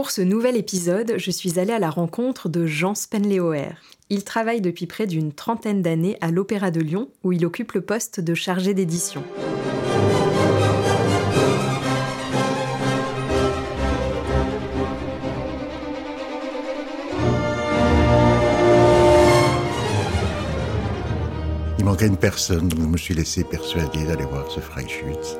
Pour 0.00 0.10
ce 0.10 0.22
nouvel 0.22 0.56
épisode, 0.56 1.16
je 1.18 1.30
suis 1.30 1.58
allée 1.58 1.74
à 1.74 1.78
la 1.78 1.90
rencontre 1.90 2.48
de 2.48 2.64
Jean 2.64 2.94
Spenleoer. 2.94 3.74
Il 4.08 4.24
travaille 4.24 4.62
depuis 4.62 4.86
près 4.86 5.06
d'une 5.06 5.30
trentaine 5.30 5.82
d'années 5.82 6.16
à 6.22 6.30
l'Opéra 6.30 6.70
de 6.70 6.80
Lyon, 6.80 7.10
où 7.22 7.32
il 7.32 7.44
occupe 7.44 7.72
le 7.72 7.82
poste 7.82 8.18
de 8.18 8.32
chargé 8.32 8.72
d'édition. 8.72 9.22
Il 21.78 21.84
manquait 21.84 22.06
une 22.06 22.16
personne, 22.16 22.68
donc 22.68 22.80
je 22.80 22.86
me 22.86 22.96
suis 22.96 23.12
laissé 23.12 23.44
persuader 23.44 24.04
d'aller 24.06 24.24
voir 24.24 24.50
ce 24.50 24.60
Freischütz. 24.60 25.36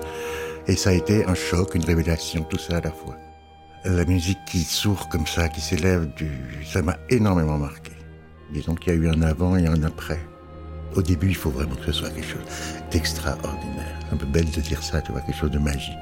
Et 0.66 0.76
ça 0.76 0.90
a 0.90 0.92
été 0.92 1.24
un 1.24 1.34
choc, 1.34 1.74
une 1.74 1.84
révélation, 1.84 2.42
tout 2.42 2.58
ça 2.58 2.76
à 2.76 2.80
la 2.82 2.90
fois. 2.90 3.16
La 3.84 4.04
musique 4.04 4.38
qui 4.46 4.58
sourd 4.62 5.08
comme 5.08 5.26
ça, 5.26 5.48
qui 5.48 5.60
s'élève, 5.60 6.12
du... 6.14 6.30
ça 6.66 6.82
m'a 6.82 6.98
énormément 7.08 7.56
marqué. 7.58 7.92
Disons 8.52 8.74
qu'il 8.74 8.92
y 8.92 8.96
a 8.96 8.98
eu 8.98 9.08
un 9.08 9.22
avant 9.22 9.56
et 9.56 9.66
un 9.66 9.82
après. 9.82 10.20
Au 10.96 11.02
début, 11.02 11.28
il 11.28 11.36
faut 11.36 11.50
vraiment 11.50 11.76
que 11.76 11.86
ce 11.86 11.92
soit 11.92 12.10
quelque 12.10 12.26
chose 12.28 12.42
d'extraordinaire. 12.90 13.98
Un 14.12 14.16
peu 14.16 14.26
belle 14.26 14.50
de 14.50 14.60
dire 14.60 14.82
ça, 14.82 15.00
tu 15.00 15.12
vois, 15.12 15.20
quelque 15.22 15.38
chose 15.38 15.50
de 15.50 15.58
magique. 15.58 15.94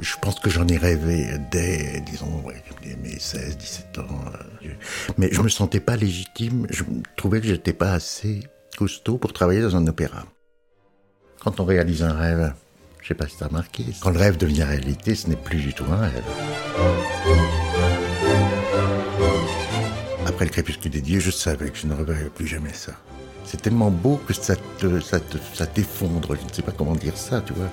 Je 0.00 0.16
pense 0.20 0.40
que 0.40 0.50
j'en 0.50 0.66
ai 0.66 0.76
rêvé 0.76 1.26
dès, 1.50 2.00
disons, 2.00 2.42
mes 3.02 3.18
16, 3.18 3.56
17 3.56 3.98
ans. 3.98 4.02
euh, 4.64 4.68
Mais 5.16 5.28
je 5.30 5.40
me 5.42 5.48
sentais 5.48 5.78
pas 5.80 5.96
légitime. 5.96 6.66
Je 6.70 6.82
trouvais 7.16 7.40
que 7.40 7.46
j'étais 7.46 7.72
pas 7.72 7.92
assez 7.92 8.40
pour 9.20 9.32
travailler 9.32 9.62
dans 9.62 9.76
un 9.76 9.86
opéra. 9.86 10.24
Quand 11.42 11.60
on 11.60 11.64
réalise 11.64 12.02
un 12.02 12.12
rêve, 12.12 12.54
je 13.00 13.08
sais 13.08 13.14
pas 13.14 13.26
si 13.26 13.36
t'as 13.36 13.48
remarqué, 13.48 13.84
quand 14.00 14.10
le 14.10 14.18
rêve 14.18 14.36
devient 14.36 14.62
réalité, 14.62 15.14
ce 15.14 15.28
n'est 15.28 15.36
plus 15.36 15.58
du 15.58 15.74
tout 15.74 15.84
un 15.90 15.96
rêve. 15.96 16.22
Après 20.26 20.44
le 20.44 20.50
crépuscule 20.50 20.90
des 20.90 21.00
dieux, 21.00 21.20
je 21.20 21.30
savais 21.30 21.70
que 21.70 21.78
je 21.78 21.86
ne 21.86 21.94
reverrais 21.94 22.30
plus 22.34 22.46
jamais 22.46 22.72
ça. 22.72 22.92
C'est 23.44 23.60
tellement 23.60 23.90
beau 23.90 24.20
que 24.26 24.32
ça 24.32 24.54
te, 24.78 25.00
ça 25.00 25.66
t'effondre. 25.66 26.36
Je 26.36 26.44
ne 26.46 26.52
sais 26.52 26.62
pas 26.62 26.72
comment 26.72 26.94
dire 26.94 27.16
ça, 27.16 27.40
tu 27.40 27.52
vois. 27.52 27.68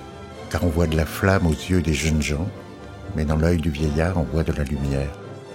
Car 0.50 0.64
on 0.64 0.68
voit 0.68 0.88
de 0.88 0.96
la 0.96 1.06
flamme 1.06 1.46
aux 1.46 1.50
yeux 1.50 1.80
des 1.80 1.94
jeunes 1.94 2.22
gens, 2.22 2.48
mais 3.14 3.24
dans 3.24 3.36
l'œil 3.36 3.58
du 3.58 3.70
vieillard, 3.70 4.18
on 4.18 4.24
voit 4.24 4.42
de 4.42 4.52
la 4.52 4.64
lumière. 4.64 5.10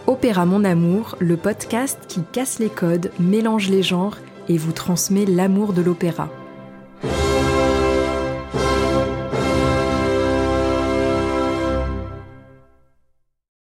Opéra 0.08 0.45
Mon 0.45 0.64
Amour, 0.64 1.16
le 1.19 1.36
podcast 1.36 2.00
qui 2.08 2.22
casse 2.31 2.59
les 2.59 2.69
codes, 2.69 3.12
mélange 3.19 3.69
les 3.69 3.84
genres 3.84 4.17
et 4.49 4.57
vous 4.57 4.71
transmet 4.71 5.25
l'amour 5.25 5.73
de 5.73 5.81
l'opéra. 5.81 6.29